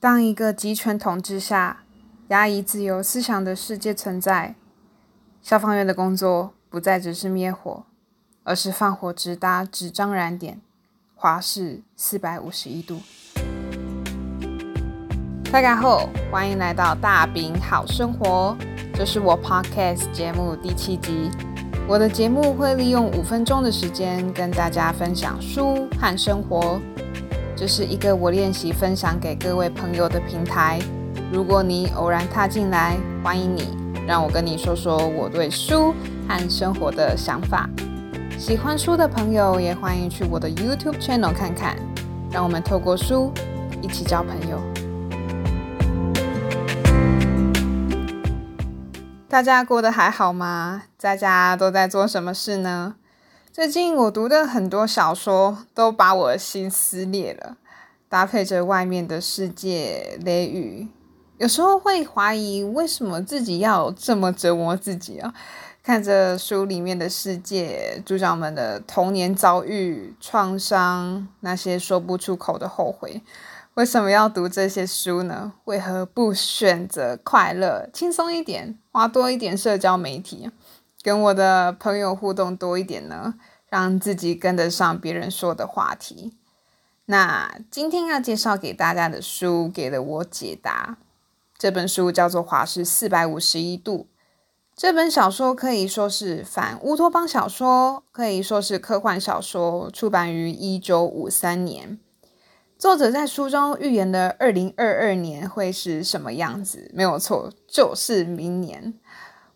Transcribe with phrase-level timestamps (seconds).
[0.00, 1.82] 当一个集权统治下
[2.28, 4.54] 压抑自由思想的世界存在，
[5.42, 7.84] 消防员的工作不再只是灭火，
[8.42, 10.58] 而是放火直达纸张燃点，
[11.14, 13.02] 华氏四百五十一度。
[15.52, 18.56] 大家好，欢迎来到大饼好生活，
[18.94, 21.28] 这是我 Podcast 节目第七集。
[21.86, 26.80] 我的节目会利用五分钟的时间跟大家分享书和生活。
[27.60, 30.78] 这是一个我练习分享给各位朋友的平台。
[31.30, 33.76] 如果你偶然踏进来，欢迎你，
[34.06, 35.94] 让我跟你说说我对书
[36.26, 37.68] 和生活的想法。
[38.38, 41.76] 喜欢书的朋友也欢迎去我的 YouTube channel 看看，
[42.32, 43.30] 让我们透过书
[43.82, 44.58] 一起交朋友。
[49.28, 50.84] 大家过得还好吗？
[50.96, 52.94] 在家都在做什么事呢？
[53.52, 57.56] 最近我读的很多小说都把我的心撕裂了，
[58.08, 60.86] 搭配着外面的世界雷雨，
[61.36, 65.34] 有时候会怀疑为什么自己要这么折磨自己啊？
[65.82, 73.20] 看着书里面的世界，主角们的童年遭遇创伤，那些说不出口的后悔，
[73.74, 75.54] 为什么要读这些书呢？
[75.64, 80.48] 为何不选择快乐、轻松一点，花多一点社交媒体？
[81.02, 83.34] 跟我的朋友互动多一点呢，
[83.68, 86.36] 让自己跟得上别人说的话题。
[87.06, 90.98] 那今天要介绍给大家的书，给了我解答。
[91.58, 94.08] 这本书叫做《华氏四百五十一度》。
[94.76, 101.98] 这本小说可以说是反乌托邦小说，可以说是科幻小说，出版于一九五三年。
[102.78, 106.90] 作者在书中预言的二零二二年会是什么样子？
[106.94, 108.94] 没有错，就是明年。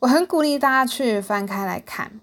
[0.00, 2.20] 我很鼓励大家去翻开来看。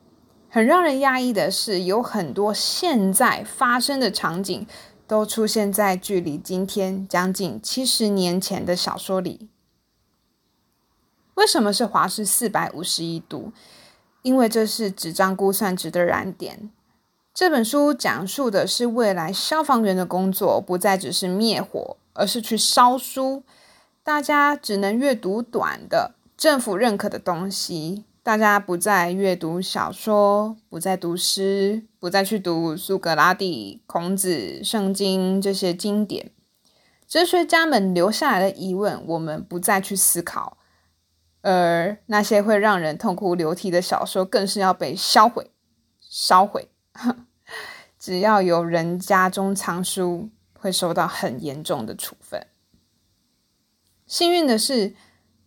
[0.50, 4.66] 很让人压抑的是，有很多现在发生的场景
[5.06, 9.50] 都出现在距离今天将近七十年前的小说里。
[11.36, 13.52] 为什么是华氏四百五十一度？
[14.24, 16.72] 因为这是纸张估算值的燃点。
[17.32, 23.44] 这本书讲述的是未来消防员的工作不再只是灭火，而是去烧书。
[24.04, 26.16] 大家只能阅读短的。
[26.38, 36.32] 政府认可的东西，大家不再阅读小说，不再读诗，不再去读苏格拉底、孔子、圣经这些经典。
[37.08, 40.60] 哲学家们留下来的疑问，我们不再去思考。
[41.42, 45.50] 而那些会让人痛哭流涕的小说，更是要被销毁、
[46.00, 46.70] 烧毁。
[47.98, 52.46] 只要有人家中藏书，会受到很严重的处分。
[54.06, 54.94] 幸运的是。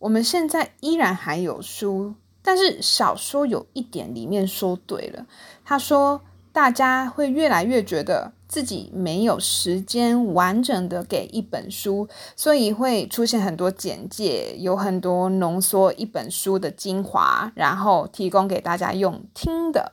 [0.00, 5.27] 我们现在依然还有书，但是小说有一点里面说对了。
[5.62, 6.22] 他说，
[6.53, 19.93] 大家会越来越觉得自己没有时间完整的给一本书，所以会出现很多简介，有很多浓缩一本书的精华，然后提供给大家用听的。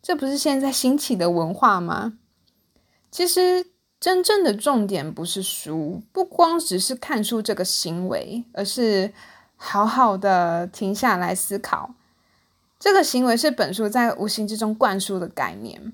[0.00, 2.14] 这不是现在兴起的文化吗？
[3.10, 3.66] 其实
[3.98, 9.12] 真正的重点不是书，不光只是看书这个行为，而是。
[9.62, 11.90] 好好的停下来思考，
[12.78, 15.92] 这个行为是本书在无形之中灌输的概念。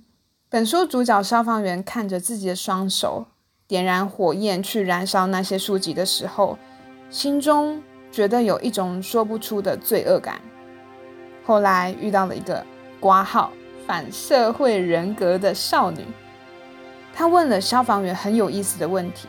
[0.48, 3.26] 本书主角消防员看着自己的双手
[3.66, 6.56] 点燃火焰去燃烧那些书籍的时候，
[7.10, 7.82] 心中
[8.12, 10.40] 觉得有一种说不出的罪恶感。
[11.44, 12.64] 后来遇到了一个
[13.00, 13.52] 挂号
[13.84, 16.06] 反社会人格的少女，
[17.12, 19.26] 她问了消防员很有意思的问题，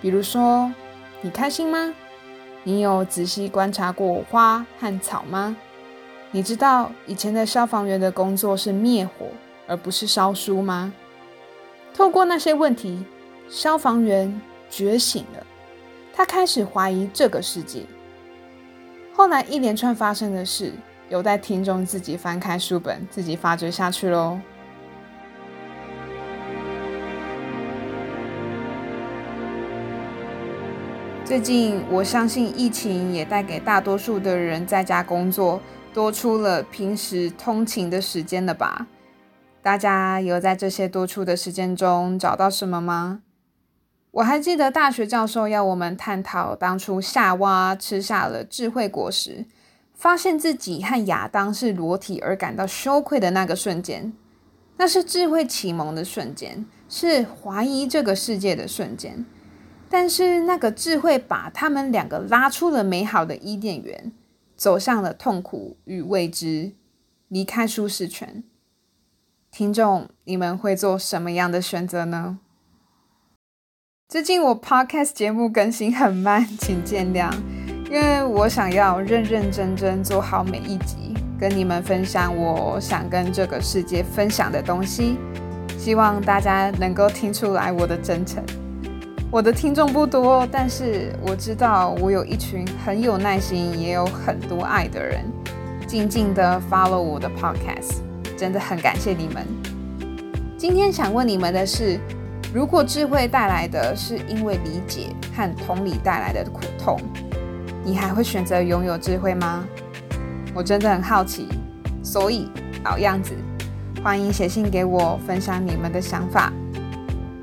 [0.00, 0.72] 比如说
[1.20, 1.92] ：“你开心吗？”
[2.66, 5.56] 你有仔细观察过花和草吗？
[6.32, 9.28] 你知道以前的消防员的工作是灭火，
[9.68, 10.92] 而不是烧书吗？
[11.94, 13.06] 透过那些问题，
[13.48, 15.46] 消防员觉醒了，
[16.12, 17.84] 他开始怀疑这个世界。
[19.14, 20.72] 后来一连串发生的事，
[21.08, 24.40] 有待听众自己翻开书本，自己发掘下去喽。
[31.26, 35.60] 最近，我相信疫情也带给大多数的人在家工作
[35.92, 38.86] 多出了平时通勤的时间了吧？
[39.60, 43.22] 大家有在这些多出的时间中找到什么吗？
[44.12, 49.46] 我还记得大学教授要我们探讨当初夏娃吃下了智慧果实，
[49.94, 54.12] 发现自己和亚当是裸体而感到羞愧的那个瞬间，
[54.76, 59.26] 那是智慧启蒙的瞬间，是怀疑这个世界的瞬间。
[59.88, 64.12] 但是那个智慧把他们两个拉出了美好的伊甸园，
[64.56, 66.72] 走向了痛苦与未知，
[67.28, 68.42] 离开舒适圈。
[69.50, 72.38] 听众，你们会做什么样的选择呢？
[74.08, 77.32] 最近我 podcast 节目更新很慢，请见谅，
[77.86, 85.16] 因为我想要认认真真做好每一集，跟你们分享我想跟这个世界分享的东西。
[85.78, 88.44] 希望大家能够听出来我的真诚。
[89.30, 95.24] 我的听众不多，但是我知道我有一群很有耐心，也有很多爱的人，
[95.86, 97.96] 静静的 follow 我的 podcast，
[98.36, 99.44] 真的很感谢你们。
[100.56, 102.00] 今天想问你们的是。
[102.54, 106.98] 如果智慧带来的是因为理解和同理带来的苦痛，
[107.84, 109.62] 你还会选择拥有智慧吗？
[110.54, 111.48] 我真的很好奇，
[112.02, 112.48] 所以
[112.82, 113.34] 老样子，
[114.02, 116.50] 欢迎写信给我分享你们的想法。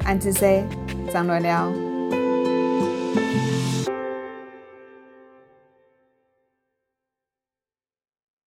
[0.03, 0.63] 安子 C，
[1.13, 1.71] 上来了。